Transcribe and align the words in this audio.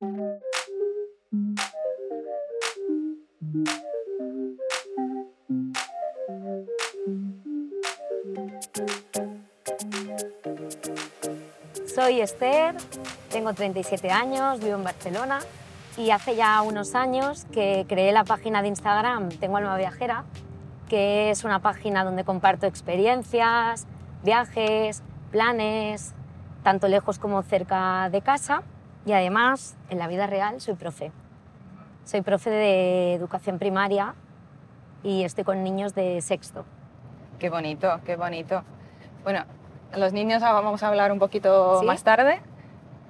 Soy 0.00 0.08
Esther, 12.22 12.76
tengo 13.30 13.52
37 13.52 14.10
años, 14.10 14.60
vivo 14.60 14.76
en 14.76 14.84
Barcelona 14.84 15.40
y 15.98 16.12
hace 16.12 16.34
ya 16.34 16.62
unos 16.62 16.94
años 16.94 17.44
que 17.52 17.84
creé 17.86 18.12
la 18.12 18.24
página 18.24 18.62
de 18.62 18.68
Instagram 18.68 19.28
Tengo 19.28 19.58
Alma 19.58 19.76
Viajera, 19.76 20.24
que 20.88 21.28
es 21.28 21.44
una 21.44 21.60
página 21.60 22.04
donde 22.04 22.24
comparto 22.24 22.66
experiencias, 22.66 23.86
viajes, 24.22 25.02
planes, 25.30 26.14
tanto 26.62 26.88
lejos 26.88 27.18
como 27.18 27.42
cerca 27.42 28.08
de 28.08 28.22
casa 28.22 28.62
y 29.06 29.12
además 29.12 29.76
en 29.88 29.98
la 29.98 30.08
vida 30.08 30.26
real 30.26 30.60
soy 30.60 30.74
profe. 30.74 31.12
Soy 32.04 32.22
profe 32.22 32.50
de 32.50 33.14
educación 33.14 33.58
primaria 33.58 34.14
y 35.02 35.24
estoy 35.24 35.44
con 35.44 35.62
niños 35.62 35.94
de 35.94 36.20
sexto. 36.20 36.64
Qué 37.38 37.48
bonito, 37.48 38.00
qué 38.04 38.16
bonito. 38.16 38.62
Bueno, 39.24 39.44
los 39.96 40.12
niños 40.12 40.42
vamos 40.42 40.82
a 40.82 40.88
hablar 40.88 41.12
un 41.12 41.18
poquito 41.18 41.80
¿Sí? 41.80 41.86
más 41.86 42.02
tarde, 42.02 42.40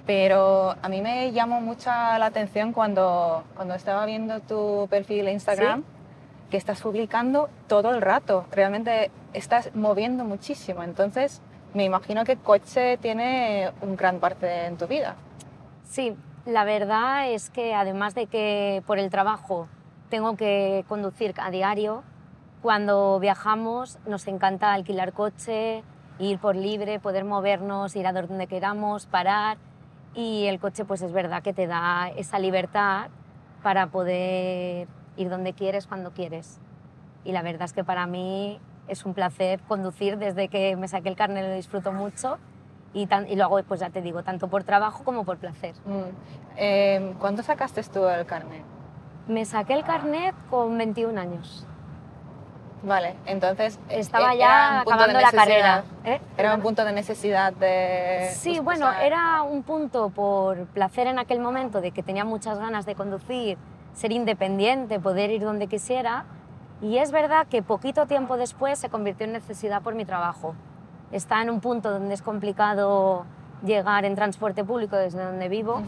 pero 0.05 0.75
a 0.81 0.89
mí 0.89 1.01
me 1.01 1.31
llamó 1.31 1.61
mucha 1.61 2.17
la 2.17 2.27
atención 2.27 2.73
cuando, 2.73 3.43
cuando 3.55 3.75
estaba 3.75 4.05
viendo 4.05 4.39
tu 4.39 4.87
perfil 4.89 5.25
de 5.25 5.33
Instagram, 5.33 5.83
que 6.49 6.57
estás 6.57 6.81
publicando 6.81 7.49
todo 7.67 7.91
el 7.91 8.01
rato. 8.01 8.45
Realmente 8.51 9.11
estás 9.33 9.73
moviendo 9.75 10.23
muchísimo. 10.23 10.83
Entonces, 10.83 11.41
me 11.73 11.85
imagino 11.85 12.25
que 12.25 12.35
coche 12.35 12.97
tiene 12.97 13.71
un 13.81 13.95
gran 13.95 14.19
parte 14.19 14.65
en 14.65 14.77
tu 14.77 14.87
vida. 14.87 15.15
Sí, 15.91 16.15
la 16.45 16.63
verdad 16.63 17.29
es 17.29 17.49
que 17.49 17.75
además 17.75 18.15
de 18.15 18.27
que 18.27 18.81
por 18.87 18.97
el 18.97 19.09
trabajo 19.09 19.67
tengo 20.09 20.37
que 20.37 20.85
conducir 20.87 21.33
a 21.37 21.51
diario, 21.51 22.03
cuando 22.61 23.19
viajamos 23.19 23.99
nos 24.05 24.25
encanta 24.27 24.71
alquilar 24.71 25.11
coche, 25.11 25.83
ir 26.17 26.39
por 26.39 26.55
libre, 26.55 27.01
poder 27.01 27.25
movernos, 27.25 27.93
ir 27.97 28.07
a 28.07 28.13
donde 28.13 28.47
queramos, 28.47 29.05
parar 29.05 29.57
y 30.15 30.45
el 30.45 30.61
coche 30.61 30.85
pues 30.85 31.01
es 31.01 31.11
verdad 31.11 31.43
que 31.43 31.51
te 31.51 31.67
da 31.67 32.09
esa 32.15 32.39
libertad 32.39 33.09
para 33.61 33.87
poder 33.87 34.87
ir 35.17 35.29
donde 35.29 35.51
quieres, 35.51 35.87
cuando 35.87 36.11
quieres. 36.11 36.61
Y 37.25 37.33
la 37.33 37.41
verdad 37.41 37.63
es 37.63 37.73
que 37.73 37.83
para 37.83 38.07
mí 38.07 38.61
es 38.87 39.05
un 39.05 39.13
placer 39.13 39.59
conducir 39.67 40.17
desde 40.17 40.47
que 40.47 40.77
me 40.77 40.87
saqué 40.87 41.09
el 41.09 41.17
carnet, 41.17 41.49
lo 41.49 41.53
disfruto 41.53 41.91
mucho 41.91 42.39
y, 42.93 43.05
tan- 43.07 43.29
y 43.29 43.35
lo 43.35 43.45
hago, 43.45 43.61
pues 43.63 43.79
ya 43.79 43.89
te 43.89 44.01
digo, 44.01 44.23
tanto 44.23 44.47
por 44.47 44.63
trabajo 44.63 45.03
como 45.03 45.23
por 45.23 45.37
placer. 45.37 45.75
Mm. 45.85 46.01
Eh, 46.57 47.13
¿Cuándo 47.19 47.43
sacaste 47.43 47.81
tú 47.83 48.05
el 48.07 48.25
carnet? 48.25 48.63
Me 49.27 49.45
saqué 49.45 49.73
el 49.73 49.83
carnet 49.83 50.35
con 50.49 50.77
21 50.77 51.19
años. 51.19 51.65
Vale, 52.83 53.15
entonces 53.27 53.79
Estaba 53.89 54.33
eh, 54.33 54.39
ya 54.39 54.81
acabando 54.81 55.19
la 55.19 55.31
carrera. 55.31 55.83
¿eh? 56.03 56.19
Era 56.35 56.55
un 56.55 56.61
punto 56.61 56.83
de 56.83 56.91
necesidad 56.91 57.53
de... 57.53 58.29
Sí, 58.33 58.53
pues, 58.55 58.63
bueno, 58.79 58.91
era 58.91 59.43
un 59.43 59.61
punto 59.61 60.09
por 60.09 60.65
placer 60.67 61.05
en 61.05 61.19
aquel 61.19 61.39
momento 61.39 61.79
de 61.79 61.91
que 61.91 62.01
tenía 62.01 62.25
muchas 62.25 62.57
ganas 62.57 62.87
de 62.87 62.95
conducir, 62.95 63.59
ser 63.93 64.11
independiente, 64.11 64.99
poder 64.99 65.29
ir 65.29 65.41
donde 65.43 65.67
quisiera. 65.67 66.25
Y 66.81 66.97
es 66.97 67.11
verdad 67.11 67.45
que 67.47 67.61
poquito 67.61 68.07
tiempo 68.07 68.35
después 68.37 68.79
se 68.79 68.89
convirtió 68.89 69.27
en 69.27 69.33
necesidad 69.33 69.83
por 69.83 69.93
mi 69.93 70.03
trabajo. 70.03 70.55
Está 71.11 71.41
en 71.41 71.49
un 71.49 71.59
punto 71.59 71.91
donde 71.91 72.13
es 72.13 72.21
complicado 72.21 73.25
llegar 73.63 74.05
en 74.05 74.15
transporte 74.15 74.63
público 74.63 74.95
desde 74.95 75.23
donde 75.23 75.49
vivo 75.49 75.81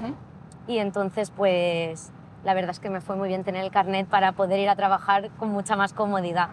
y 0.67 0.77
entonces 0.77 1.31
pues 1.31 2.11
la 2.43 2.53
verdad 2.53 2.71
es 2.71 2.79
que 2.79 2.89
me 2.89 3.01
fue 3.01 3.15
muy 3.15 3.29
bien 3.29 3.43
tener 3.43 3.63
el 3.63 3.71
carnet 3.71 4.07
para 4.07 4.33
poder 4.33 4.59
ir 4.59 4.69
a 4.69 4.75
trabajar 4.75 5.29
con 5.39 5.49
mucha 5.49 5.75
más 5.75 5.93
comodidad. 5.93 6.49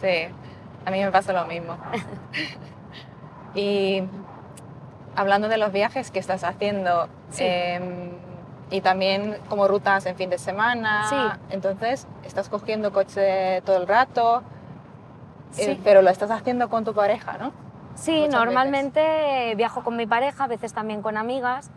Sí, 0.00 0.26
a 0.84 0.90
mí 0.90 1.04
me 1.04 1.10
pasa 1.12 1.32
lo 1.32 1.46
mismo. 1.46 1.76
y 3.54 4.02
hablando 5.14 5.48
de 5.48 5.58
los 5.58 5.72
viajes 5.72 6.10
que 6.10 6.18
estás 6.18 6.44
haciendo, 6.44 7.08
Sí. 7.30 7.44
em, 7.46 8.10
y 8.70 8.80
también 8.80 9.36
como 9.48 9.68
rutas 9.68 10.06
en 10.06 10.16
fin 10.16 10.28
de 10.30 10.38
semana, 10.38 11.06
Sí. 11.08 11.38
entonces 11.50 12.06
estás 12.24 12.48
cogiendo 12.48 12.92
coche 12.92 13.62
todo 13.62 13.76
el 13.76 13.86
rato, 13.86 14.42
eh, 15.58 15.64
Sí. 15.74 15.80
pero 15.84 16.02
lo 16.02 16.10
estás 16.10 16.30
haciendo 16.30 16.68
con 16.68 16.84
tu 16.84 16.92
pareja, 16.94 17.38
¿no? 17.38 17.52
Sí, 17.96 18.28
normalmente 18.28 19.54
viajo 19.56 19.82
con 19.82 19.96
mi 19.96 20.06
pareja, 20.06 20.44
a 20.44 20.46
veces 20.46 20.72
también 20.72 21.02
con 21.02 21.16
amigas, 21.16 21.70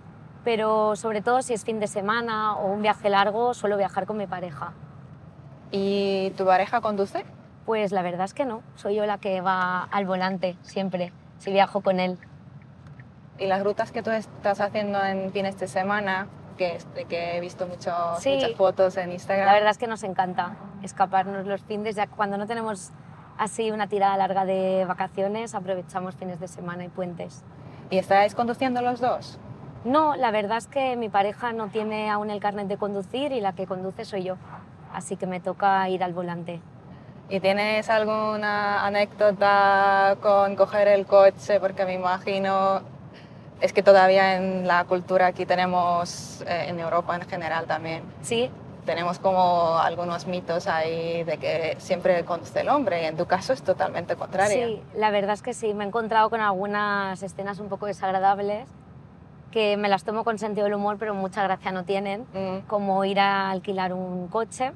pero 0.44 0.96
sobre 0.96 1.22
todo 1.22 1.42
si 1.42 1.54
es 1.54 1.64
fin 1.64 1.80
de 1.80 1.88
semana 1.88 2.56
o 2.58 2.68
un 2.72 2.82
viaje 2.82 3.10
largo, 3.10 3.54
suelo 3.54 3.78
viajar 3.78 4.06
con 4.06 4.18
mi 4.18 4.28
pareja. 4.28 4.74
¿Y 5.72 6.32
tu 6.32 6.46
pareja 6.46 6.82
conduce? 6.82 7.26
Pues 7.66 7.92
la 7.92 8.02
verdad 8.02 8.26
es 8.26 8.34
que 8.34 8.46
no, 8.46 8.62
soy 8.76 8.96
yo 8.96 9.06
la 9.06 9.18
que 9.18 9.42
va 9.42 9.84
al 9.84 10.06
volante 10.06 10.58
siempre, 10.62 11.14
si 11.38 11.52
viajo 11.52 11.82
con 11.82 12.00
él. 12.00 12.18
¿Y 13.38 13.48
las 13.48 13.64
rutas 13.64 13.92
que 13.92 14.02
tú 14.04 14.12
estás 14.12 14.60
haciendo 14.60 15.02
en 15.04 15.32
fines 15.32 15.58
de 15.60 15.68
semana, 15.68 16.28
que, 16.58 16.76
es- 16.76 16.94
de 16.96 17.06
que 17.06 17.38
he 17.38 17.40
visto 17.40 17.68
mucho- 17.68 17.94
Sí. 18.20 18.36
muchas 18.36 18.56
fotos 18.56 18.98
en 18.98 19.12
Instagram? 19.14 19.46
La 19.46 19.54
verdad 19.54 19.70
es 19.72 19.78
que 19.78 19.88
nos 19.88 20.04
encanta 20.04 20.58
escaparnos 20.84 21.46
los 21.46 21.62
fines, 21.62 21.96
ya 21.96 22.08
cuando 22.08 22.38
no 22.38 22.48
tenemos 22.48 22.92
así 23.40 23.72
una 23.72 23.88
tirada 23.88 24.16
larga 24.18 24.46
de 24.46 24.86
vacaciones, 24.86 25.56
aprovechamos 25.56 26.14
fines 26.16 26.40
de 26.40 26.48
semana 26.48 26.84
y 26.86 26.90
puentes. 26.90 27.44
¿Y 27.90 27.98
estáis 27.98 28.36
conduciendo 28.36 28.82
los 28.82 29.00
dos? 29.00 29.40
No, 29.86 30.16
la 30.18 30.30
verdad 30.30 30.58
es 30.58 30.68
que 30.68 30.98
mi 30.98 31.08
pareja 31.08 31.54
no 31.54 31.70
tiene 31.70 32.12
aún 32.12 32.30
el 32.30 32.42
carnet 32.42 32.68
de 32.68 32.78
conducir 32.78 33.32
y 33.32 33.40
la 33.40 33.54
que 33.54 33.66
conduce 33.66 34.04
soy 34.04 34.24
yo, 34.24 34.36
así 34.94 35.16
que 35.16 35.26
me 35.26 35.40
toca 35.40 35.88
ir 35.90 36.04
al 36.04 36.14
volante. 36.14 36.60
¿Y 37.30 37.40
tienes 37.40 37.90
alguna 37.90 38.86
anécdota 38.86 40.18
con 40.22 40.56
coger 40.56 40.90
el 40.90 41.06
coche? 41.06 41.60
Porque 41.62 41.86
me 41.86 41.94
imagino, 41.94 42.82
es 43.62 43.72
que 43.72 43.82
todavía 43.82 44.36
en 44.36 44.68
la 44.68 44.84
cultura 44.84 45.28
aquí 45.28 45.46
tenemos, 45.46 46.42
eh, 46.46 46.66
en 46.68 46.80
Europa 46.80 47.16
en 47.16 47.22
general 47.22 47.66
también, 47.66 48.04
Sí, 48.22 48.52
tenemos 48.86 49.20
como 49.20 49.78
algunos 49.78 50.28
mitos 50.28 50.68
ahí 50.68 51.24
de 51.24 51.38
que 51.38 51.76
siempre 51.80 52.24
conduce 52.26 52.62
el 52.62 52.70
hombre 52.70 53.04
y 53.04 53.06
en 53.06 53.18
tu 53.18 53.26
caso 53.26 53.54
es 53.54 53.62
totalmente 53.62 54.16
contrario. 54.16 54.68
Sí, 54.68 54.82
la 54.96 55.12
verdad 55.12 55.34
es 55.34 55.42
que 55.42 55.54
sí, 55.54 55.74
me 55.74 55.84
he 55.84 55.88
encontrado 55.88 56.30
con 56.30 56.42
algunas 56.42 57.22
escenas 57.22 57.60
un 57.60 57.70
poco 57.70 57.86
desagradables 57.86 58.68
que 59.52 59.78
me 59.78 59.90
las 59.90 60.04
tomo 60.04 60.24
con 60.24 60.38
sentido 60.38 60.66
del 60.66 60.76
humor, 60.76 60.98
pero 61.00 61.14
mucha 61.16 61.44
gracia 61.44 61.72
no 61.72 61.84
tienen, 61.84 62.28
Mm, 62.34 62.68
como 62.68 63.04
ir 63.06 63.20
a 63.20 63.50
alquilar 63.50 63.94
un 63.94 64.28
coche 64.28 64.74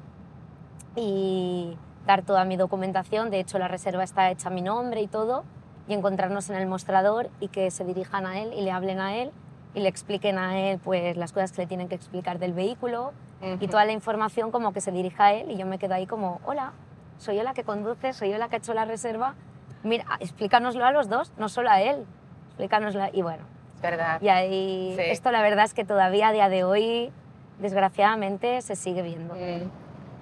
y 0.96 1.76
dar 2.06 2.22
toda 2.22 2.44
mi 2.44 2.56
documentación, 2.56 3.30
de 3.30 3.40
hecho 3.40 3.58
la 3.58 3.68
reserva 3.68 4.04
está 4.04 4.30
hecha 4.30 4.48
a 4.48 4.52
mi 4.52 4.62
nombre 4.62 5.00
y 5.00 5.06
todo, 5.06 5.44
y 5.88 5.94
encontrarnos 5.94 6.50
en 6.50 6.56
el 6.56 6.66
mostrador 6.66 7.30
y 7.40 7.48
que 7.48 7.70
se 7.70 7.84
dirijan 7.84 8.26
a 8.26 8.40
él 8.40 8.52
y 8.54 8.62
le 8.62 8.70
hablen 8.70 9.00
a 9.00 9.16
él 9.16 9.30
y 9.74 9.80
le 9.80 9.88
expliquen 9.88 10.38
a 10.38 10.58
él 10.58 10.78
pues 10.82 11.16
las 11.16 11.32
cosas 11.32 11.52
que 11.52 11.62
le 11.62 11.66
tienen 11.66 11.88
que 11.88 11.94
explicar 11.94 12.38
del 12.38 12.52
vehículo 12.52 13.12
y 13.60 13.68
toda 13.68 13.84
la 13.84 13.92
información 13.92 14.50
como 14.50 14.72
que 14.72 14.80
se 14.80 14.90
dirija 14.92 15.26
a 15.26 15.32
él 15.34 15.50
y 15.50 15.56
yo 15.56 15.66
me 15.66 15.78
quedo 15.78 15.94
ahí 15.94 16.06
como, 16.06 16.40
hola, 16.44 16.72
soy 17.18 17.36
yo 17.36 17.42
la 17.42 17.54
que 17.54 17.64
conduce, 17.64 18.12
soy 18.12 18.30
yo 18.30 18.38
la 18.38 18.48
que 18.48 18.56
ha 18.56 18.58
hecho 18.58 18.74
la 18.74 18.84
reserva, 18.84 19.34
mira, 19.82 20.04
explícanoslo 20.20 20.84
a 20.84 20.92
los 20.92 21.08
dos, 21.08 21.32
no 21.38 21.48
solo 21.48 21.70
a 21.70 21.80
él, 21.80 22.04
explícanoslo. 22.48 23.04
Y 23.12 23.22
bueno, 23.22 23.44
Es 23.76 23.82
verdad. 23.82 24.20
y 24.20 24.28
ahí, 24.28 24.94
Sí. 24.96 25.02
esto 25.10 25.30
la 25.30 25.42
verdad 25.42 25.64
es 25.64 25.74
que 25.74 25.84
todavía 25.84 26.28
a 26.28 26.32
día 26.32 26.48
de 26.48 26.64
hoy, 26.64 27.12
desgraciadamente, 27.58 28.60
se 28.62 28.76
sigue 28.76 29.02
viendo. 29.02 29.34
Mm. 29.34 29.70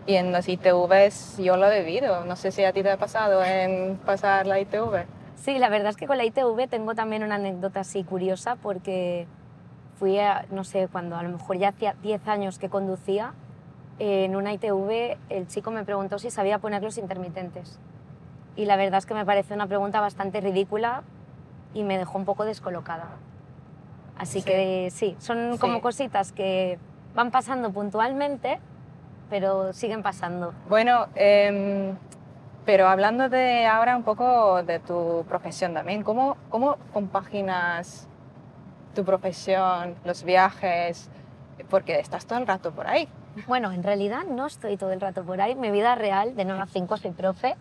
Y 0.06 0.16
en 0.16 0.32
los 0.32 0.48
ITVs 0.48 1.38
yo 1.38 1.56
lo 1.56 1.70
he 1.70 1.82
vivido, 1.84 2.24
no 2.24 2.34
sé 2.36 2.50
si 2.50 2.64
a 2.64 2.72
ti 2.72 2.82
te 2.82 2.90
ha 2.90 2.96
pasado 2.96 3.42
en 3.44 3.96
pasar 4.04 4.46
la 4.46 4.58
ITV. 4.58 5.04
Sí, 5.36 5.58
la 5.58 5.68
verdad 5.68 5.90
es 5.90 5.96
que 5.96 6.06
con 6.06 6.18
la 6.18 6.24
ITV 6.24 6.68
tengo 6.68 6.94
también 6.94 7.22
una 7.22 7.36
anécdota 7.36 7.80
así 7.80 8.02
curiosa 8.04 8.56
porque 8.56 9.26
fui, 10.02 10.18
a, 10.18 10.46
no 10.50 10.64
sé, 10.64 10.88
cuando 10.90 11.14
a 11.14 11.22
lo 11.22 11.28
mejor 11.28 11.58
ya 11.58 11.68
hacía 11.68 11.94
10 12.02 12.26
años 12.26 12.58
que 12.58 12.68
conducía, 12.68 13.34
en 14.00 14.34
una 14.34 14.52
ITV 14.52 15.16
el 15.28 15.46
chico 15.46 15.70
me 15.70 15.84
preguntó 15.84 16.18
si 16.18 16.28
sabía 16.28 16.58
poner 16.58 16.82
los 16.82 16.98
intermitentes. 16.98 17.78
Y 18.56 18.64
la 18.64 18.74
verdad 18.74 18.98
es 18.98 19.06
que 19.06 19.14
me 19.14 19.24
parece 19.24 19.54
una 19.54 19.68
pregunta 19.68 20.00
bastante 20.00 20.40
ridícula 20.40 21.04
y 21.72 21.84
me 21.84 21.98
dejó 21.98 22.18
un 22.18 22.24
poco 22.24 22.44
descolocada. 22.44 23.10
Así 24.18 24.40
Sí. 24.40 24.44
que 24.46 24.88
sí, 24.90 25.14
son 25.20 25.52
Sí. 25.52 25.58
como 25.60 25.80
cositas 25.80 26.32
que 26.32 26.80
van 27.14 27.30
pasando 27.30 27.70
puntualmente, 27.70 28.58
pero 29.30 29.72
siguen 29.72 30.02
pasando. 30.02 30.52
Bueno, 30.68 31.06
em, 31.14 31.94
pero 32.66 32.88
hablando 32.88 33.28
de 33.28 33.66
ahora 33.66 33.96
un 33.96 34.02
poco 34.02 34.64
de 34.64 34.80
tu 34.80 35.24
profesión 35.28 35.74
también, 35.74 36.02
¿cómo, 36.02 36.36
cómo 36.50 36.76
compaginas 36.92 38.08
tu 38.94 39.04
profesión, 39.04 39.94
los 40.04 40.24
viajes? 40.24 41.10
Porque 41.70 41.98
estás 41.98 42.26
todo 42.26 42.38
el 42.38 42.46
rato 42.46 42.72
por 42.72 42.86
ahí. 42.86 43.08
Bueno, 43.46 43.72
en 43.72 43.82
realidad 43.82 44.24
no 44.28 44.46
estoy 44.46 44.76
todo 44.76 44.92
el 44.92 45.00
rato 45.00 45.24
por 45.24 45.40
ahí. 45.40 45.54
Mi 45.54 45.70
vida 45.70 45.94
real, 45.94 46.36
de 46.36 46.44
9 46.44 46.60
a 46.62 46.66
5 46.66 46.96
soy 46.98 47.10
profe. 47.12 47.56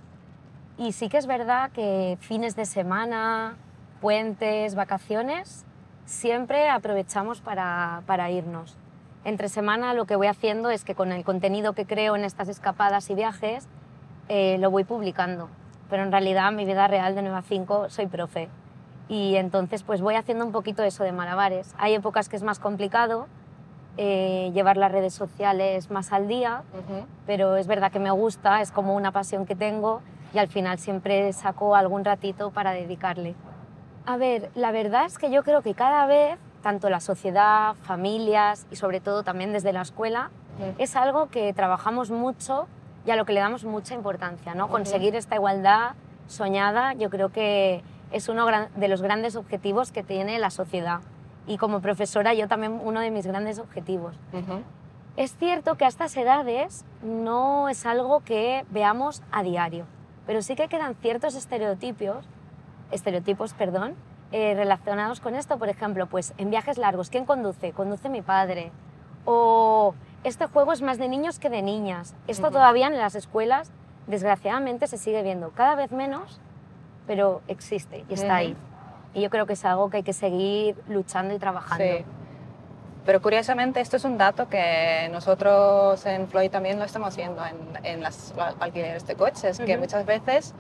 Y 0.77 0.91
sí 0.93 1.09
que 1.09 1.17
es 1.17 1.27
verdad 1.27 1.71
que 1.71 2.17
fines 2.19 2.55
de 2.55 2.65
semana, 2.65 3.55
puentes, 4.01 4.75
vacaciones, 4.75 5.65
siempre 6.05 6.69
aprovechamos 6.69 7.41
para, 7.41 8.01
para 8.05 8.31
irnos. 8.31 8.77
Entre 9.23 9.49
semana 9.49 9.93
lo 9.93 10.05
que 10.05 10.15
voy 10.15 10.27
haciendo 10.27 10.71
es 10.71 10.83
que 10.83 10.95
con 10.95 11.11
el 11.11 11.23
contenido 11.23 11.73
que 11.73 11.85
creo 11.85 12.15
en 12.15 12.25
estas 12.25 12.49
escapadas 12.49 13.09
y 13.09 13.15
viajes 13.15 13.67
eh, 14.27 14.57
lo 14.59 14.71
voy 14.71 14.83
publicando. 14.83 15.49
Pero 15.89 16.03
en 16.03 16.11
realidad 16.11 16.51
mi 16.51 16.65
vida 16.65 16.87
real 16.87 17.15
de 17.15 17.21
9 17.21 17.37
a 17.37 17.41
5 17.43 17.89
soy 17.89 18.07
profe. 18.07 18.49
Y 19.11 19.35
entonces 19.35 19.83
pues 19.83 19.99
voy 19.99 20.15
haciendo 20.15 20.45
un 20.45 20.53
poquito 20.53 20.83
eso 20.83 21.03
de 21.03 21.11
malabares. 21.11 21.75
Hay 21.77 21.93
épocas 21.93 22.29
que 22.29 22.37
es 22.37 22.43
más 22.43 22.59
complicado 22.59 23.27
eh, 23.97 24.51
llevar 24.53 24.77
las 24.77 24.89
redes 24.89 25.13
sociales 25.13 25.91
más 25.91 26.13
al 26.13 26.29
día, 26.29 26.63
pero 27.25 27.57
es 27.57 27.67
verdad 27.67 27.91
que 27.91 27.99
me 27.99 28.11
gusta, 28.11 28.61
es 28.61 28.71
como 28.71 28.95
una 28.95 29.11
pasión 29.11 29.45
que 29.45 29.53
tengo 29.53 30.01
y 30.33 30.37
al 30.37 30.47
final 30.47 30.79
siempre 30.79 31.33
saco 31.33 31.75
algún 31.75 32.05
ratito 32.05 32.51
para 32.51 32.71
dedicarle. 32.71 33.35
A 34.05 34.15
ver, 34.15 34.49
la 34.55 34.71
verdad 34.71 35.03
es 35.07 35.17
que 35.17 35.29
yo 35.29 35.43
creo 35.43 35.61
que 35.61 35.73
cada 35.73 36.05
vez, 36.05 36.39
tanto 36.63 36.89
la 36.89 37.01
sociedad, 37.01 37.75
familias 37.81 38.65
y 38.71 38.77
sobre 38.77 39.01
todo 39.01 39.23
también 39.23 39.51
desde 39.51 39.73
la 39.73 39.81
escuela, 39.81 40.31
es 40.77 40.95
algo 40.95 41.27
que 41.27 41.51
trabajamos 41.51 42.11
mucho 42.11 42.67
y 43.05 43.11
a 43.11 43.17
lo 43.17 43.25
que 43.25 43.33
le 43.33 43.41
damos 43.41 43.65
mucha 43.65 43.93
importancia, 43.93 44.55
¿no? 44.55 44.69
Conseguir 44.69 45.17
esta 45.17 45.35
igualdad 45.35 45.95
soñada, 46.27 46.93
yo 46.93 47.09
creo 47.09 47.29
que 47.29 47.83
es 48.11 48.29
uno 48.29 48.45
de 48.75 48.87
los 48.87 49.01
grandes 49.01 49.35
objetivos 49.35 49.91
que 49.91 50.03
tiene 50.03 50.39
la 50.39 50.49
sociedad. 50.49 51.01
Y 51.47 51.57
como 51.57 51.81
profesora, 51.81 52.33
yo 52.33 52.47
también 52.47 52.79
uno 52.83 52.99
de 52.99 53.11
mis 53.11 53.25
grandes 53.25 53.59
objetivos. 53.59 54.15
Es 55.17 55.35
cierto 55.35 55.75
que 55.75 55.85
a 55.85 55.87
estas 55.87 56.15
edades 56.15 56.85
no 57.03 57.67
es 57.67 57.85
algo 57.85 58.21
que 58.21 58.65
veamos 58.69 59.21
a 59.31 59.43
diario, 59.43 59.85
pero 60.25 60.41
sí 60.41 60.55
que 60.55 60.67
quedan 60.67 60.95
ciertos 60.95 61.35
estereotipos, 61.35 62.25
estereotipos 62.91 63.53
perdón, 63.53 63.95
eh, 64.31 64.53
relacionados 64.55 65.19
con 65.19 65.35
esto. 65.35 65.57
Por 65.57 65.67
ejemplo, 65.67 66.07
pues 66.07 66.33
en 66.37 66.49
viajes 66.49 66.77
largos, 66.77 67.09
¿quién 67.09 67.25
conduce? 67.25 67.73
Conduce 67.73 68.07
mi 68.07 68.21
padre. 68.21 68.71
O 69.25 69.93
este 70.23 70.45
juego 70.45 70.71
es 70.71 70.81
más 70.81 70.97
de 70.97 71.09
niños 71.09 71.39
que 71.39 71.49
de 71.49 71.61
niñas. 71.61 72.15
Esto 72.27 72.49
todavía 72.49 72.87
en 72.87 72.97
las 72.97 73.15
escuelas, 73.15 73.71
desgraciadamente, 74.07 74.87
se 74.87 74.97
sigue 74.97 75.23
viendo 75.23 75.49
cada 75.51 75.75
vez 75.75 75.91
menos, 75.91 76.39
pero 77.11 77.41
existe 77.49 78.05
y 78.07 78.13
está 78.13 78.37
ahí. 78.37 78.55
Y 79.13 79.19
yo 79.19 79.29
creo 79.29 79.45
que 79.45 79.51
es 79.51 79.65
algo 79.65 79.89
que 79.89 79.97
hay 79.97 80.03
que 80.03 80.13
seguir 80.13 80.77
luchando 80.87 81.33
y 81.33 81.39
trabajando. 81.39 81.83
Sí. 81.83 82.05
Pero 83.05 83.21
curiosamente 83.21 83.81
esto 83.81 83.97
es 83.97 84.05
un 84.05 84.17
dato 84.17 84.47
que 84.47 85.09
nosotros 85.11 86.05
en 86.05 86.29
Floyd 86.29 86.49
también 86.49 86.79
lo 86.79 86.85
estamos 86.85 87.09
haciendo 87.09 87.43
en, 87.45 87.85
en 87.85 88.01
las 88.01 88.33
alquileres 88.61 89.05
de 89.07 89.15
coches, 89.15 89.59
que 89.59 89.77
muchas 89.77 90.05
veces 90.05 90.53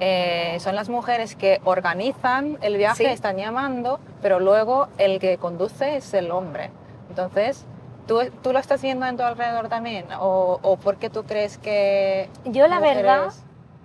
eh, 0.00 0.56
son 0.58 0.74
las 0.74 0.88
mujeres 0.88 1.36
que 1.36 1.60
organizan 1.62 2.58
el 2.62 2.76
viaje, 2.76 3.12
están 3.12 3.36
llamando, 3.36 4.00
pero 4.20 4.40
luego 4.40 4.88
el 4.98 5.20
que 5.20 5.38
conduce 5.38 5.98
es 5.98 6.12
el 6.14 6.32
hombre. 6.32 6.72
Entonces, 7.10 7.64
¿tú, 8.08 8.22
tú 8.42 8.52
lo 8.52 8.58
estás 8.58 8.82
viendo 8.82 9.06
en 9.06 9.16
tu 9.16 9.22
alrededor 9.22 9.68
también? 9.68 10.06
¿O, 10.18 10.58
o 10.62 10.76
por 10.78 10.96
qué 10.96 11.10
tú 11.10 11.22
crees 11.22 11.58
que... 11.58 12.28
Yo 12.44 12.66
la 12.66 12.80
verdad 12.80 13.32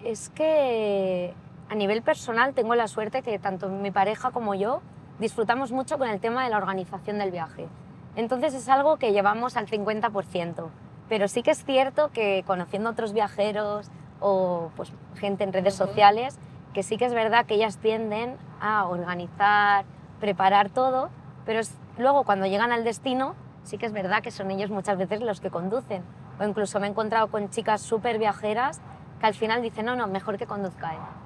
es 0.04 0.30
que 0.30 1.36
a 1.70 1.76
nivel 1.76 2.02
personal 2.02 2.54
tengo 2.54 2.76
la 2.76 2.88
suerte 2.88 3.22
que 3.22 3.40
tanto 3.40 3.70
mi 3.70 3.92
pareja 3.92 4.32
como 4.32 4.54
yo 4.56 4.82
disfrutamos 5.20 5.72
mucho 5.72 5.98
con 5.98 6.10
el 6.10 6.20
tema 6.20 6.44
de 6.44 6.50
la 6.50 6.58
organización 6.58 7.18
del 7.18 7.32
viaje. 7.32 7.68
Entonces 8.16 8.54
es 8.54 8.70
algo 8.70 8.98
que 8.98 9.12
llevamos 9.12 9.58
al 9.58 9.68
50%. 9.68 10.68
Pero 11.10 11.28
sí 11.28 11.44
que 11.44 11.52
es 11.52 11.64
cierto 11.64 12.10
que 12.12 12.44
conociendo 12.48 12.90
otros 12.90 13.14
viajeros 13.14 13.90
o 14.20 14.72
pues, 14.76 14.92
gente 15.16 15.44
en 15.44 15.54
redes 15.54 15.76
sociales, 15.76 16.38
que 16.74 16.84
sí 16.84 16.98
que 16.98 17.06
es 17.06 17.14
verdad 17.14 17.46
que 17.46 17.56
ellas 17.56 17.78
tienden 17.78 18.38
a 18.60 18.86
organizar, 18.88 19.86
preparar 20.20 20.70
todo, 20.70 21.10
pero 21.46 21.62
luego 21.98 22.24
cuando 22.24 22.48
llegan 22.48 22.72
al 22.72 22.84
destino, 22.84 23.36
sí 23.64 23.78
que 23.78 23.86
es 23.86 23.94
verdad 23.94 24.22
que 24.24 24.32
son 24.32 24.50
ellos 24.52 24.72
muchas 24.72 24.98
veces 24.98 25.22
los 25.22 25.42
que 25.42 25.50
conducen. 25.50 26.04
O 26.40 26.44
incluso 26.44 26.80
me 26.80 26.88
he 26.88 26.90
encontrado 26.90 27.28
con 27.28 27.50
chicas 27.50 27.82
súper 27.82 28.18
viajeras 28.18 28.82
que 29.20 29.26
al 29.26 29.34
final 29.34 29.62
dicen, 29.62 29.86
no, 29.86 29.96
no, 29.96 30.08
mejor 30.08 30.38
que 30.38 30.48
conduzca 30.48 30.94
él. 30.94 31.25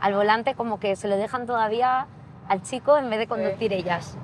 Al 0.00 0.14
volante 0.14 0.54
como 0.54 0.80
que 0.80 0.96
se 0.96 1.08
lo 1.08 1.16
dejan 1.16 1.46
todavía 1.46 2.06
al 2.48 2.62
chico 2.62 2.96
en 2.96 3.10
vez 3.10 3.18
de 3.18 3.26
conducir 3.26 3.72
ellas. 3.72 4.16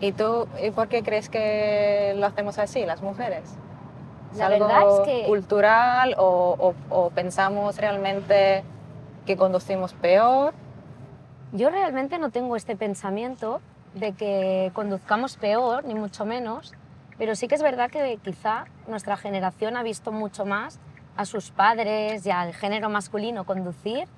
¿Y 0.00 0.12
tú 0.12 0.48
y 0.62 0.70
por 0.70 0.88
qué 0.88 1.02
crees 1.02 1.28
que 1.28 2.14
lo 2.16 2.26
hacemos 2.26 2.58
así, 2.58 2.84
las 2.84 3.02
mujeres? 3.02 3.56
¿Es 4.32 4.38
La 4.38 4.46
algo 4.46 4.66
verdad 4.66 4.82
es 4.92 5.00
que... 5.00 5.26
cultural 5.26 6.14
o, 6.18 6.74
o, 6.90 7.10
pensamos 7.10 7.76
realmente 7.78 8.64
que 9.26 9.36
conducimos 9.36 9.92
peor? 9.94 10.54
Yo 11.52 11.70
realmente 11.70 12.18
no 12.18 12.30
tengo 12.30 12.56
este 12.56 12.76
pensamiento 12.76 13.60
de 13.94 14.12
que 14.12 14.72
conduzcamos 14.74 15.36
peor, 15.36 15.84
ni 15.84 15.94
mucho 15.94 16.24
menos, 16.24 16.74
pero 17.16 17.36
sí 17.36 17.46
que 17.46 17.54
es 17.54 17.62
verdad 17.62 17.90
que 17.90 18.18
quizá 18.22 18.64
nuestra 18.88 19.16
generación 19.16 19.76
ha 19.76 19.82
visto 19.84 20.10
mucho 20.10 20.44
más 20.44 20.80
a 21.16 21.24
sus 21.24 21.50
padres 21.52 22.26
y 22.26 22.30
al 22.30 22.54
género 22.54 22.90
masculino 22.90 23.44
conducir 23.44 24.08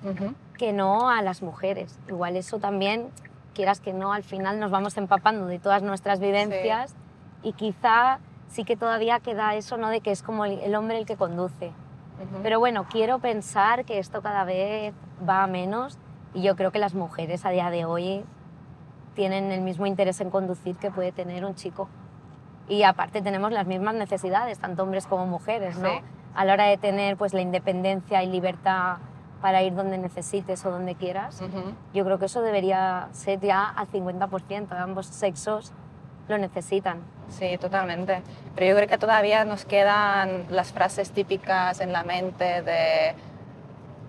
que 0.57 0.73
no 0.73 1.09
a 1.09 1.21
las 1.21 1.41
mujeres. 1.41 1.99
Igual 2.07 2.35
eso 2.35 2.59
también 2.59 3.09
quieras 3.53 3.79
que 3.79 3.93
no, 3.93 4.13
al 4.13 4.23
final 4.23 4.59
nos 4.59 4.69
vamos 4.69 4.97
empapando 4.97 5.47
de 5.47 5.57
todas 5.57 5.81
nuestras 5.81 6.19
vivencias 6.19 6.95
y 7.41 7.53
quizá 7.53 8.19
sí 8.49 8.63
que 8.63 8.77
todavía 8.77 9.19
queda 9.19 9.55
eso, 9.55 9.77
¿no? 9.77 9.89
De 9.89 10.01
que 10.01 10.11
es 10.11 10.21
como 10.21 10.45
el, 10.45 10.75
hombre 10.75 10.99
el 10.99 11.05
que 11.05 11.15
conduce. 11.15 11.71
Pero 12.43 12.59
bueno, 12.59 12.85
quiero 12.89 13.19
pensar 13.19 13.85
que 13.85 13.99
esto 13.99 14.21
cada 14.21 14.43
vez 14.43 14.93
va 15.27 15.43
a 15.43 15.47
menos 15.47 15.97
y 16.33 16.41
yo 16.41 16.55
creo 16.55 16.71
que 16.71 16.79
las 16.79 16.93
mujeres 16.93 17.45
a 17.45 17.49
día 17.49 17.69
de 17.69 17.85
hoy 17.85 18.23
tienen 19.13 19.51
el 19.51 19.61
mismo 19.61 19.85
interés 19.87 20.21
en 20.21 20.29
conducir 20.29 20.77
que 20.77 20.91
puede 20.91 21.11
tener 21.11 21.45
un 21.45 21.55
chico. 21.55 21.89
Y 22.69 22.83
aparte 22.83 23.21
tenemos 23.21 23.51
las 23.51 23.65
mismas 23.65 23.95
necesidades, 23.95 24.59
tanto 24.59 24.83
hombres 24.83 25.07
como 25.07 25.25
mujeres, 25.25 25.77
¿no? 25.79 25.89
A 26.35 26.45
la 26.45 26.53
hora 26.53 26.65
de 26.65 26.77
tener 26.77 27.17
pues 27.17 27.33
la 27.33 27.41
independencia 27.41 28.21
y 28.23 28.27
libertad 28.27 28.97
para 29.41 29.63
ir 29.63 29.75
donde 29.75 29.97
necesites 29.97 30.65
o 30.65 30.71
donde 30.71 30.95
quieras. 30.95 31.41
Yo 31.93 32.03
creo 32.03 32.19
que 32.19 32.25
eso 32.25 32.41
debería 32.41 33.07
ser 33.11 33.39
ya 33.39 33.65
al 33.69 33.87
50%, 33.87 34.71
ambos 34.71 35.07
sexos 35.07 35.71
lo 36.27 36.37
necesitan. 36.37 36.99
Sí, 37.29 37.57
totalmente. 37.57 38.21
Pero 38.55 38.67
yo 38.67 38.75
creo 38.75 38.87
que 38.87 38.97
todavía 38.97 39.45
nos 39.45 39.65
quedan 39.65 40.45
las 40.49 40.71
frases 40.71 41.11
típicas 41.11 41.79
en 41.81 41.91
la 41.91 42.03
mente 42.03 42.61
de 42.61 43.15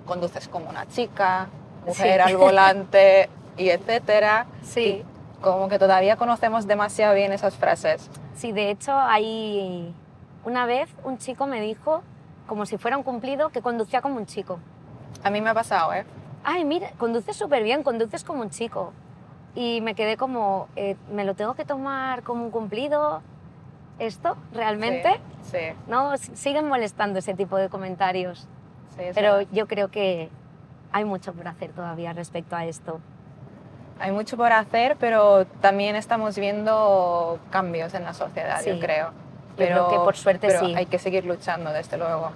conduces 0.06 0.48
como 0.48 0.70
una 0.70 0.86
chica, 0.86 1.48
mujer 1.86 2.20
al 2.20 2.36
volante 2.36 3.28
y 3.56 3.70
etcétera. 3.70 4.46
Sí. 4.62 5.04
como 5.40 5.68
que 5.68 5.78
todavía 5.78 6.16
conocemos 6.16 6.66
demasiado 6.66 7.14
bien 7.14 7.32
esas 7.32 7.54
frases. 7.54 8.10
Sí, 8.34 8.52
de 8.52 8.70
hecho, 8.70 8.92
hay 8.92 9.94
una 10.44 10.66
vez 10.66 10.88
un 11.04 11.18
chico 11.18 11.46
me 11.46 11.60
dijo, 11.60 12.02
como 12.46 12.66
si 12.66 12.78
fuera 12.78 12.96
un 12.96 13.02
cumplido, 13.02 13.50
que 13.50 13.62
conducía 13.62 14.00
como 14.00 14.16
un 14.16 14.26
chico. 14.26 14.58
A 15.22 15.30
mí 15.30 15.40
me 15.40 15.50
ha 15.50 15.54
pasado, 15.54 15.92
¿eh? 15.92 16.04
Ay, 16.44 16.64
mira, 16.64 16.90
conduces 16.98 17.36
súper 17.36 17.62
bien, 17.62 17.82
conduces 17.82 18.24
como 18.24 18.42
un 18.42 18.50
chico. 18.50 18.92
Y 19.54 19.80
me 19.80 19.94
quedé 19.94 20.16
como, 20.16 20.68
eh, 20.76 20.96
¿me 21.12 21.24
lo 21.24 21.34
tengo 21.34 21.54
que 21.54 21.64
tomar 21.64 22.22
como 22.22 22.44
un 22.44 22.50
cumplido? 22.50 23.22
¿Esto 23.98 24.36
realmente? 24.52 25.20
Sí. 25.42 25.74
No, 25.88 26.16
siguen 26.16 26.68
molestando 26.68 27.18
ese 27.18 27.34
tipo 27.34 27.56
de 27.56 27.68
comentarios. 27.68 28.46
Sí, 28.96 29.02
Pero 29.14 29.42
yo 29.42 29.66
creo 29.66 29.88
que 29.88 30.30
hay 30.92 31.04
mucho 31.04 31.32
por 31.32 31.48
hacer 31.48 31.72
todavía 31.72 32.12
respecto 32.12 32.54
a 32.56 32.64
esto. 32.64 33.00
Hay 34.00 34.12
mucho 34.12 34.36
por 34.36 34.52
hacer, 34.52 34.96
pero 35.00 35.44
también 35.60 35.96
estamos 35.96 36.38
viendo 36.38 37.40
cambios 37.50 37.94
en 37.94 38.04
la 38.04 38.14
sociedad, 38.14 38.64
yo 38.64 38.78
creo. 38.78 39.10
Pero, 39.56 39.88
que 39.88 39.96
por 39.96 40.16
suerte 40.16 40.46
pero 40.46 40.60
sí. 40.60 40.74
hay 40.76 40.86
que 40.86 41.00
seguir 41.00 41.24
luchando, 41.24 41.72
desde 41.72 41.98
luego. 41.98 42.30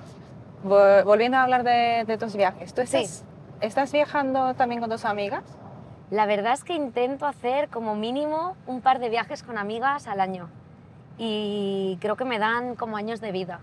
Volviendo 0.65 1.39
a 1.39 1.43
hablar 1.43 1.65
de, 1.65 2.17
tus 2.19 2.37
viajes, 2.37 2.73
¿tú 2.73 2.83
estás, 2.83 3.25
estás 3.61 3.93
viajando 3.93 4.55
también 4.55 4.81
con 4.81 4.89
tus 4.89 5.05
amigas? 5.05 5.43
La 6.11 6.25
verdad 6.27 6.53
es 6.53 6.63
que 6.63 6.75
intento 6.75 7.27
hacer 7.27 7.69
como 7.69 7.97
mínimo 7.97 8.55
un 8.67 8.81
par 8.81 9.01
de 9.01 9.09
viajes 9.09 9.43
con 9.43 9.59
amigas 9.59 10.07
al 10.07 10.21
año 10.21 10.49
y 11.19 11.99
creo 12.01 12.17
que 12.17 12.25
me 12.25 12.39
dan 12.39 12.77
como 12.77 12.97
años 12.97 13.21
de 13.21 13.33
vida. 13.33 13.61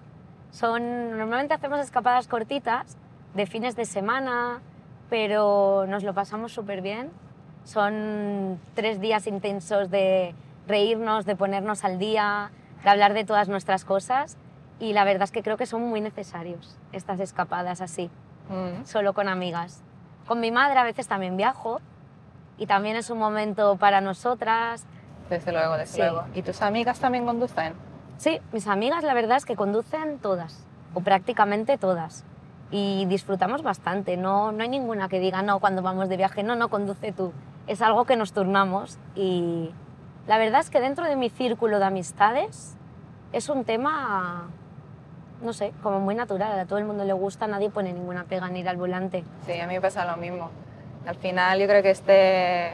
Son, 0.51 1.17
normalmente 1.17 1.53
hacemos 1.53 1.79
escapadas 1.79 2.27
cortitas 2.27 2.97
de 3.33 3.45
fines 3.45 3.75
de 3.77 3.85
semana, 3.85 4.59
pero 5.09 5.85
nos 5.87 6.03
lo 6.03 6.13
pasamos 6.13 6.51
súper 6.51 6.81
bien. 6.81 7.11
Son 7.63 8.59
tres 8.73 8.99
días 8.99 9.25
intensos 9.27 9.89
de 9.89 10.35
reírnos, 10.67 11.25
de 11.25 11.35
ponernos 11.35 11.85
al 11.85 11.97
día, 11.97 12.51
de 12.83 12.89
hablar 12.89 13.13
de 13.13 13.23
todas 13.23 13.47
nuestras 13.47 13.85
cosas 13.85 14.37
y 14.79 14.93
la 14.93 15.03
verdad 15.03 15.23
es 15.23 15.31
que 15.31 15.43
creo 15.43 15.57
que 15.57 15.65
son 15.65 15.81
muy 15.83 16.01
necesarios 16.01 16.77
estas 16.91 17.19
escapadas 17.19 17.81
así, 17.81 18.09
Mm. 18.49 18.85
solo 18.85 19.13
con 19.13 19.27
amigas. 19.27 19.83
Con 20.27 20.39
mi 20.39 20.51
madre 20.51 20.79
a 20.79 20.83
veces 20.83 21.07
también 21.07 21.37
viajo 21.37 21.81
y 22.57 22.65
también 22.65 22.95
es 22.95 23.09
un 23.09 23.19
momento 23.19 23.75
para 23.77 24.01
nosotras. 24.01 24.85
Desde 25.29 25.51
luego, 25.51 25.77
desde 25.77 25.93
Sí. 25.93 26.01
luego. 26.01 26.23
¿Y 26.33 26.41
tus 26.41 26.61
amigas 26.61 26.99
también 26.99 27.25
conducen? 27.25 27.73
Sí, 28.17 28.39
mis 28.51 28.67
amigas 28.67 29.03
la 29.03 29.13
verdad 29.13 29.37
es 29.37 29.45
que 29.45 29.55
conducen 29.55 30.17
todas 30.19 30.65
o 30.93 31.01
prácticamente 31.01 31.77
todas 31.77 32.25
y 32.71 33.05
disfrutamos 33.05 33.61
bastante. 33.63 34.17
No, 34.17 34.51
no 34.51 34.63
hay 34.63 34.69
ninguna 34.69 35.09
que 35.09 35.19
diga, 35.19 35.41
no, 35.41 35.59
cuando 35.59 35.81
vamos 35.81 36.09
de 36.09 36.17
viaje, 36.17 36.43
no, 36.43 36.55
no, 36.55 36.69
conduce 36.69 37.11
tú. 37.11 37.31
Es 37.67 37.81
algo 37.81 38.05
que 38.05 38.15
nos 38.15 38.33
turnamos 38.33 38.97
y 39.15 39.71
la 40.27 40.37
verdad 40.37 40.59
es 40.61 40.69
que 40.69 40.79
dentro 40.79 41.05
de 41.05 41.15
mi 41.15 41.29
círculo 41.29 41.79
de 41.79 41.85
amistades 41.85 42.75
es 43.31 43.47
un 43.49 43.63
tema, 43.63 44.47
no 45.41 45.53
sé, 45.53 45.71
como 45.81 45.99
muy 45.99 46.15
natural, 46.15 46.59
a 46.59 46.65
todo 46.65 46.79
el 46.79 46.85
mundo 46.85 47.05
le 47.05 47.13
gusta, 47.13 47.47
nadie 47.47 47.69
pone 47.69 47.93
ninguna 47.93 48.25
pega 48.25 48.47
en 48.47 48.57
ir 48.57 48.69
al 48.69 48.77
volante. 48.77 49.23
Sí, 49.45 49.59
a 49.59 49.67
mí 49.67 49.75
me 49.75 49.81
pasa 49.81 50.05
lo 50.05 50.17
mismo. 50.17 50.49
Al 51.05 51.15
final 51.15 51.59
yo 51.59 51.67
creo 51.67 51.81
que 51.81 51.91
este 51.91 52.73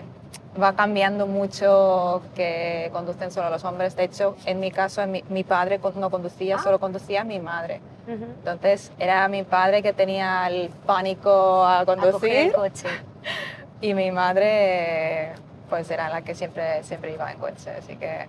va 0.61 0.73
cambiando 0.73 1.27
mucho 1.27 2.21
que 2.33 2.89
conducen 2.91 3.31
solo 3.31 3.49
los 3.49 3.63
hombres. 3.65 3.95
De 3.95 4.05
hecho, 4.05 4.35
en 4.45 4.59
mi 4.59 4.71
caso, 4.71 5.05
mi, 5.07 5.23
mi, 5.29 5.43
padre 5.43 5.79
no 5.95 6.09
conducía, 6.09 6.55
Ah. 6.57 6.63
solo 6.63 6.79
conducía 6.79 7.23
mi 7.23 7.39
madre. 7.39 7.81
Ujú. 8.07 8.23
Entonces 8.23 8.91
era 8.97 9.27
mi 9.27 9.43
padre 9.43 9.81
que 9.81 9.93
tenía 9.93 10.47
el 10.47 10.69
pánico 10.85 11.63
a 11.63 11.81
A 11.81 11.85
coger 11.85 12.01
conducir 12.01 12.31
el 12.31 12.53
coche. 12.53 12.87
y 13.81 13.93
mi 13.93 14.11
madre 14.11 15.33
pues 15.69 15.89
era 15.89 16.09
la 16.09 16.21
que 16.21 16.35
siempre, 16.35 16.83
siempre 16.83 17.13
iba 17.13 17.31
en 17.31 17.39
coche. 17.39 17.71
Así 17.71 17.95
que 17.97 18.27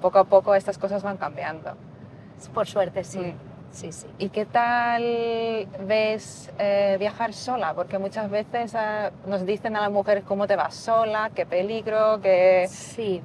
poco 0.00 0.18
a 0.18 0.24
poco 0.24 0.54
estas 0.54 0.78
cosas 0.78 1.02
van 1.02 1.16
cambiando. 1.16 1.72
Por 2.54 2.66
suerte, 2.66 3.04
sí. 3.04 3.18
Mm. 3.18 3.55
Sí, 3.76 3.92
sí. 3.92 4.06
¿Y 4.18 4.30
qué 4.30 4.46
tal 4.46 5.02
ves 5.86 6.50
eh, 6.58 6.96
viajar 6.98 7.34
sola? 7.34 7.74
Porque 7.74 7.98
muchas 7.98 8.30
veces 8.30 8.74
eh, 8.74 9.10
nos 9.26 9.44
dicen 9.44 9.76
a 9.76 9.82
las 9.82 9.90
mujeres 9.90 10.24
cómo 10.24 10.46
te 10.46 10.56
vas 10.56 10.74
sola, 10.74 11.30
qué 11.34 11.44
peligro, 11.44 12.18
que... 12.22 12.66
Sí. 12.70 13.22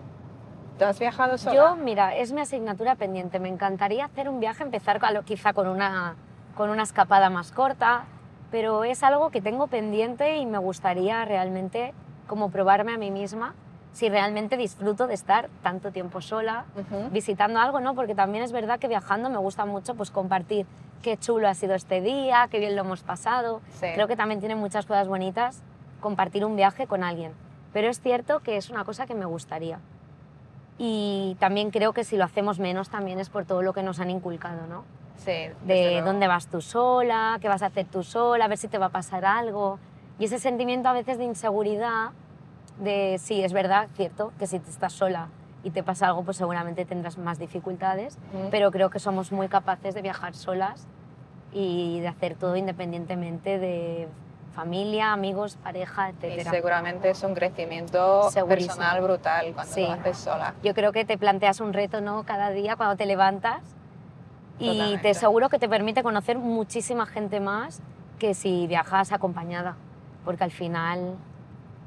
¿Tú 0.78 0.84
has 0.84 1.00
viajado 1.00 1.38
sola? 1.38 1.56
Yo, 1.56 1.76
mira, 1.78 2.18
es 2.18 2.34
mi 2.34 2.42
asignatura 2.42 2.96
pendiente. 2.96 3.40
Me 3.40 3.48
encantaría 3.48 4.04
hacer 4.04 4.28
un 4.28 4.42
viaje, 4.42 4.62
empezar 4.64 5.00
quizá 5.24 5.54
con 5.54 5.70
una, 5.70 6.16
con 6.58 6.70
una 6.70 6.84
escapada 6.84 7.30
más 7.30 7.54
corta, 7.54 8.04
pero 8.52 8.84
es 8.84 9.04
algo 9.04 9.30
que 9.30 9.42
tengo 9.42 9.68
pendiente 9.68 10.36
y 10.36 10.46
me 10.46 10.58
gustaría 10.58 11.24
realmente 11.24 11.94
como 12.28 12.52
probarme 12.52 12.96
a 12.96 12.98
mí 12.98 13.10
misma 13.10 13.56
si 13.94 14.10
realmente 14.10 14.58
disfruto 14.58 15.08
de 15.08 15.14
estar 15.14 15.50
tanto 15.64 15.92
tiempo 15.92 16.22
sola, 16.22 16.66
visitando 17.12 17.60
algo, 17.60 17.80
¿no? 17.80 17.96
Porque 17.96 18.16
también 18.16 18.44
es 18.44 18.52
verdad 18.52 18.80
que 18.80 18.88
viajando 18.88 19.30
me 19.30 19.38
gusta 19.38 19.66
mucho 19.66 19.96
pues 19.96 20.12
compartir 20.12 20.66
qué 21.02 21.18
chulo 21.18 21.48
ha 21.48 21.54
sido 21.54 21.76
este 21.76 22.00
día, 22.02 22.48
qué 22.50 22.60
bien 22.60 22.76
lo 22.76 22.82
hemos 22.82 23.02
pasado. 23.02 23.62
Sí. 23.80 23.88
Creo 23.94 24.08
que 24.08 24.16
también 24.16 24.40
tiene 24.40 24.56
muchas 24.56 24.86
cosas 24.86 25.08
bonitas 25.08 25.62
compartir 26.00 26.46
un 26.46 26.56
viaje 26.56 26.88
con 26.88 27.04
alguien. 27.04 27.34
Pero 27.74 27.90
es 27.90 28.02
cierto 28.02 28.40
que 28.40 28.58
es 28.58 28.70
una 28.70 28.84
cosa 28.84 29.06
que 29.06 29.16
me 29.16 29.26
gustaría. 29.26 29.80
Y 30.78 31.38
también 31.40 31.72
creo 31.72 31.94
que 31.94 32.04
si 32.04 32.18
lo 32.18 32.24
hacemos 32.24 32.60
menos 32.60 32.90
también 32.90 33.20
es 33.20 33.30
por 33.30 33.46
todo 33.46 33.62
lo 33.62 33.74
que 33.74 33.84
nos 33.84 34.00
han 34.00 34.10
inculcado, 34.10 34.68
¿no? 34.68 34.84
Sí, 35.18 35.50
De 35.64 36.02
dónde 36.04 36.28
vas 36.28 36.48
tú 36.48 36.62
sola, 36.62 37.38
qué 37.40 37.48
vas 37.48 37.62
a 37.62 37.68
hacer 37.68 37.86
tú 37.86 38.02
sola, 38.02 38.46
a 38.46 38.48
ver 38.48 38.58
si 38.58 38.68
te 38.68 38.80
va 38.80 38.88
a 38.88 38.90
pasar 38.90 39.24
algo. 39.24 39.78
Y 40.18 40.26
ese 40.26 40.40
sentimiento 40.40 40.90
a 40.90 40.94
veces 40.94 41.20
de 41.20 41.26
inseguridad, 41.26 42.10
de 42.80 43.18
sí, 43.20 43.44
es 43.44 43.54
verdad, 43.54 43.88
cierto, 43.96 44.32
que 44.40 44.48
si 44.48 44.60
te 44.60 44.70
estás 44.70 44.94
sola 44.94 45.28
y 45.64 45.72
te 45.72 45.84
pasa 45.84 46.08
algo, 46.08 46.24
pues 46.24 46.38
seguramente 46.38 46.86
tendrás 46.86 47.18
más 47.18 47.38
dificultades, 47.38 48.18
pero 48.50 48.72
creo 48.72 48.90
que 48.90 49.00
somos 49.00 49.32
muy 49.32 49.48
capaces 49.48 49.94
de 49.94 50.02
viajar 50.02 50.34
solas 50.36 50.88
y 51.54 52.00
de 52.00 52.08
hacer 52.08 52.36
todo 52.36 52.56
independientemente 52.56 53.60
de 53.60 54.08
familia, 54.54 55.14
amigos, 55.14 55.56
pareja, 55.58 56.12
Y 56.22 56.26
etc. 56.26 56.50
seguramente 56.50 57.10
es 57.12 57.24
un 57.24 57.34
crecimiento 57.36 58.30
Segurísimo. 58.32 58.76
personal 58.76 59.02
brutal 59.02 59.54
cuando 59.54 59.74
Sí. 59.74 59.82
lo 59.84 59.92
haces 59.94 60.18
sola. 60.18 60.54
Yo 60.64 60.74
creo 60.74 60.92
que 60.92 61.06
te 61.06 61.18
planteas 61.18 61.60
un 61.62 61.74
reto 61.74 62.02
¿no? 62.02 62.24
cada 62.24 62.50
día 62.50 62.76
cuando 62.76 62.96
te 62.98 63.06
levantas 63.06 63.62
y 64.60 64.98
te 64.98 65.10
aseguro 65.12 65.50
que 65.50 65.58
te 65.58 65.68
permite 65.70 66.04
conocer 66.04 66.38
muchísima 66.38 67.06
gente 67.06 67.40
más 67.40 67.82
que 68.20 68.34
si 68.34 68.68
viajas 68.68 69.12
acompañada, 69.12 69.76
porque 70.26 70.44
al 70.44 70.52
final 70.52 71.16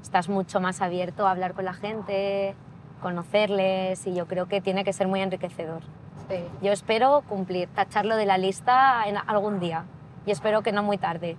estás 0.04 0.28
mucho 0.28 0.60
más 0.60 0.82
abierto 0.82 1.26
a 1.26 1.30
hablar 1.30 1.54
con 1.54 1.64
la 1.64 1.72
gente, 1.72 2.54
conocerles 3.00 4.06
y 4.06 4.14
yo 4.14 4.26
creo 4.26 4.46
que 4.46 4.60
tiene 4.60 4.84
que 4.84 4.92
ser 4.92 5.08
muy 5.08 5.22
enriquecedor. 5.22 5.80
Sí. 6.28 6.44
Yo 6.60 6.72
espero 6.72 7.22
cumplir, 7.26 7.68
tacharlo 7.68 8.16
de 8.16 8.26
la 8.26 8.36
lista 8.36 9.04
en 9.06 9.16
algún 9.16 9.60
día 9.60 9.84
y 10.26 10.30
espero 10.30 10.62
que 10.62 10.72
no 10.72 10.82
muy 10.82 10.98
tarde. 10.98 11.36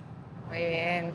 Muy 0.49 0.57
bien. 0.57 1.13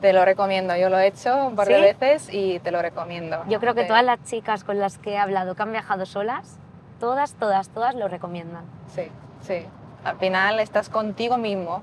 Te 0.00 0.12
lo 0.12 0.24
recomiendo. 0.24 0.76
Yo 0.76 0.88
lo 0.88 0.98
he 0.98 1.08
hecho 1.08 1.46
un 1.46 1.56
par 1.56 1.66
de 1.66 1.74
¿Sí? 1.76 1.80
veces 1.80 2.28
y 2.32 2.60
te 2.60 2.70
lo 2.70 2.80
recomiendo. 2.80 3.42
Yo 3.48 3.58
creo 3.58 3.74
que 3.74 3.84
todas 3.84 4.04
las 4.04 4.22
chicas 4.22 4.62
con 4.62 4.78
las 4.78 4.98
que 4.98 5.14
he 5.14 5.18
hablado 5.18 5.56
que 5.56 5.62
han 5.62 5.72
viajado 5.72 6.06
solas, 6.06 6.58
todas, 7.00 7.34
todas, 7.34 7.70
todas 7.70 7.96
lo 7.96 8.06
recomiendan. 8.06 8.64
Sí, 8.86 9.08
sí. 9.40 9.66
Al 10.04 10.16
final 10.18 10.60
estás 10.60 10.88
contigo 10.88 11.38
mismo 11.38 11.82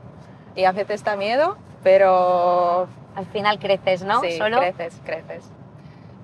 y 0.55 0.65
a 0.65 0.71
veces 0.71 1.03
da 1.03 1.15
miedo, 1.15 1.57
pero 1.83 2.87
Al 3.15 3.25
final 3.27 3.59
creces, 3.59 4.03
¿no? 4.03 4.21
sí, 4.21 4.37
Solo 4.37 4.59
creces, 4.59 5.01
creces. 5.03 5.49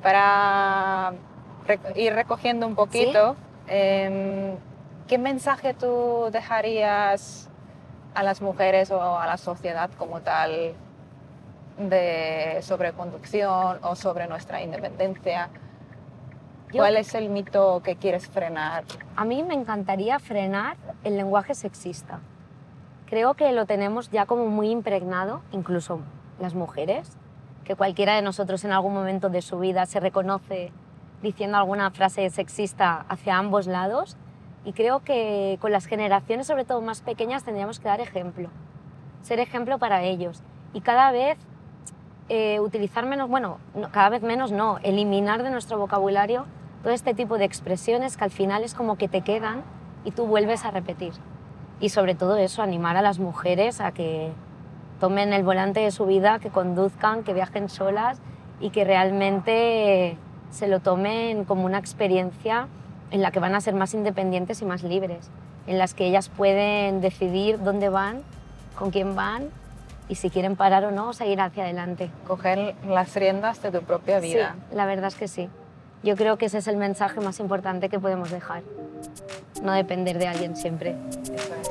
Para 0.02 1.14
ir 1.96 2.14
recogiendo 2.14 2.66
un 2.68 2.76
poquito, 2.76 3.36
em, 3.68 4.56
¿qué 5.08 5.18
mensaje 5.18 5.74
tú 5.74 6.30
dejarías 6.32 7.50
a 8.16 8.24
las 8.24 8.42
mujeres 8.42 8.92
o 8.92 9.20
a 9.20 9.26
la 9.28 9.38
sociedad 9.38 9.90
como 9.98 10.22
tal 10.22 10.74
de 11.78 12.60
sobre 12.62 12.94
conducción 12.94 13.80
o 13.82 13.96
sobre 13.96 14.28
nuestra 14.28 14.62
independencia? 14.62 15.50
¿Cuál 16.72 16.98
es 16.98 17.16
el 17.16 17.30
mito 17.30 17.82
que 17.84 17.96
quieres 17.96 18.28
frenar? 18.28 18.84
A 19.16 19.24
mí 19.26 19.42
me 19.44 19.54
encantaría 19.54 20.20
frenar 20.20 20.76
el 21.04 21.16
lenguaje 21.18 21.54
sexista. 21.56 22.20
Creo 23.10 23.36
que 23.36 23.54
lo 23.54 23.66
tenemos 23.66 24.10
ya 24.12 24.26
como 24.26 24.48
muy 24.48 24.70
impregnado, 24.70 25.42
incluso 25.54 26.02
las 26.40 26.56
mujeres, 26.56 27.18
que 27.64 27.76
cualquiera 27.76 28.16
de 28.16 28.22
nosotros 28.22 28.66
en 28.66 28.74
algún 28.74 28.94
momento 28.94 29.30
de 29.30 29.42
su 29.42 29.60
vida 29.60 29.86
se 29.86 30.02
reconoce 30.02 30.74
diciendo 31.22 31.58
alguna 31.58 31.90
frase 31.92 32.30
sexista 32.30 33.06
hacia 33.08 33.38
ambos 33.38 33.66
lados. 33.66 34.18
Y 34.66 34.74
creo 34.74 35.00
que 35.00 35.58
con 35.62 35.72
las 35.72 35.86
generaciones, 35.86 36.48
sobre 36.48 36.66
todo 36.66 36.82
más 36.82 37.02
pequeñas, 37.02 37.46
tendríamos 37.46 37.80
que 37.80 37.88
dar 37.88 38.02
ejemplo, 38.02 38.50
ser 39.22 39.40
ejemplo 39.40 39.80
para 39.80 40.04
ellos. 40.04 40.44
Y 40.74 40.82
cada 40.82 41.12
vez 41.14 41.38
eh, 42.28 42.60
utilizar 42.60 43.06
menos, 43.06 43.30
bueno, 43.30 43.60
no, 43.74 43.90
cada 43.90 44.10
vez 44.10 44.22
menos 44.22 44.52
no, 44.52 44.80
eliminar 44.84 45.44
de 45.44 45.50
nuestro 45.50 45.78
vocabulario 45.78 46.46
todo 46.84 46.92
este 46.92 47.14
tipo 47.14 47.38
de 47.38 47.46
expresiones 47.46 48.18
que 48.18 48.26
al 48.26 48.32
final 48.32 48.66
es 48.66 48.74
como 48.74 48.98
que 48.98 49.08
te 49.08 49.22
quedan 49.22 49.64
y 50.04 50.12
tú 50.12 50.26
vuelves 50.26 50.66
a 50.66 50.72
repetir. 50.72 51.14
Y 51.80 51.90
sobre 51.90 52.16
todo 52.16 52.38
eso, 52.38 52.62
animar 52.62 52.98
a 52.98 53.02
las 53.02 53.20
mujeres 53.20 53.82
a 53.82 53.92
que 53.92 54.32
tomen 55.00 55.34
el 55.34 55.44
volante 55.44 55.80
de 55.80 55.92
su 55.92 56.06
vida, 56.06 56.40
que 56.40 56.50
conduzcan, 56.50 57.24
que 57.24 57.34
viajen 57.34 57.70
solas 57.70 58.20
y 58.60 58.72
que 58.72 58.84
realmente 58.84 60.18
se 60.50 60.68
lo 60.68 60.80
tomen 60.80 61.46
como 61.46 61.66
una 61.66 61.78
experiencia 61.78 62.68
en 63.12 63.22
la 63.22 63.32
que 63.32 63.40
van 63.40 63.56
a 63.56 63.62
ser 63.62 63.76
más 63.76 63.94
independientes 63.94 64.62
y 64.62 64.66
más 64.66 64.84
libres, 64.84 65.30
en 65.68 65.78
las 65.78 65.94
que 65.94 66.06
ellas 66.06 66.30
pueden 66.30 67.00
decidir 67.02 67.62
dónde 67.62 67.90
van, 67.90 68.22
con 68.76 68.92
quién 68.92 69.16
van 69.16 69.50
y 70.10 70.16
si 70.16 70.30
quieren 70.30 70.56
parar 70.56 70.86
o 70.86 70.92
no, 70.92 71.14
seguir 71.14 71.42
hacia 71.42 71.64
adelante. 71.64 72.10
Coger 72.26 72.76
las 72.88 73.14
riendas 73.16 73.62
de 73.62 73.72
tu 73.72 73.82
propia 73.82 74.20
vida. 74.20 74.56
Sí, 74.70 74.76
la 74.76 74.86
verdad 74.86 75.08
es 75.08 75.16
que 75.16 75.28
sí. 75.28 75.50
Yo 76.04 76.16
creo 76.16 76.38
que 76.38 76.46
ese 76.46 76.60
es 76.60 76.68
el 76.68 76.77
mensaje 76.77 77.20
más 77.20 77.39
importante 77.39 77.89
que 77.89 78.00
podemos 78.00 78.32
dejar. 78.32 78.62
No 79.62 79.74
depender 79.74 80.18
de 80.20 80.27
alguien 80.27 80.56
siempre. 80.56 80.96
Eso 81.24 81.54
es. 81.62 81.70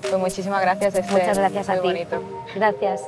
Pues 0.00 0.18
muchísimas 0.18 0.62
gracias, 0.62 0.94
Esther. 0.94 1.12
Muchas 1.12 1.38
gracias 1.38 1.68
a 1.68 1.74
ti. 1.74 1.80
bonito. 1.80 2.22
Gracias. 2.54 3.02